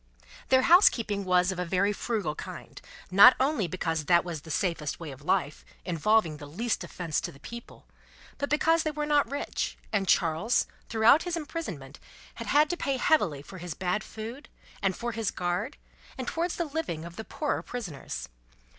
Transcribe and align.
Their 0.49 0.63
housekeeping 0.63 1.25
was 1.25 1.51
of 1.51 1.59
a 1.59 1.63
very 1.63 1.93
frugal 1.93 2.33
kind: 2.33 2.81
not 3.11 3.35
only 3.39 3.67
because 3.67 4.05
that 4.05 4.25
was 4.25 4.41
the 4.41 4.49
safest 4.49 4.99
way 4.99 5.11
of 5.11 5.21
life, 5.21 5.63
involving 5.85 6.37
the 6.37 6.47
least 6.47 6.83
offence 6.83 7.21
to 7.21 7.31
the 7.31 7.39
people, 7.39 7.85
but 8.39 8.49
because 8.49 8.81
they 8.81 8.89
were 8.89 9.05
not 9.05 9.29
rich, 9.29 9.77
and 9.93 10.07
Charles, 10.07 10.65
throughout 10.89 11.21
his 11.21 11.37
imprisonment, 11.37 11.99
had 12.33 12.47
had 12.47 12.67
to 12.71 12.77
pay 12.77 12.97
heavily 12.97 13.43
for 13.43 13.59
his 13.59 13.75
bad 13.75 14.03
food, 14.03 14.49
and 14.81 14.95
for 14.97 15.11
his 15.11 15.29
guard, 15.29 15.77
and 16.17 16.27
towards 16.27 16.55
the 16.55 16.65
living 16.65 17.05
of 17.05 17.15
the 17.15 17.23
poorer 17.23 17.61
prisoners. 17.61 18.27